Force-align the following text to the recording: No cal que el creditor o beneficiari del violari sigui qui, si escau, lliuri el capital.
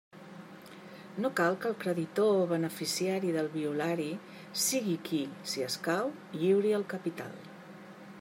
No 1.25 1.29
cal 1.39 1.57
que 1.65 1.69
el 1.71 1.75
creditor 1.83 2.31
o 2.37 2.47
beneficiari 2.53 3.33
del 3.37 3.51
violari 3.57 4.09
sigui 4.65 4.97
qui, 5.11 5.21
si 5.53 5.67
escau, 5.67 6.11
lliuri 6.41 6.75
el 6.79 6.89
capital. 6.95 7.39